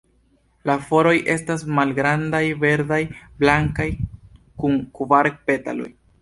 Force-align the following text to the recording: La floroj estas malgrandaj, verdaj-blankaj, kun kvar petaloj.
La 0.69 0.75
floroj 0.85 1.11
estas 1.33 1.65
malgrandaj, 1.79 2.41
verdaj-blankaj, 2.63 3.87
kun 4.65 4.81
kvar 4.99 5.31
petaloj. 5.53 5.89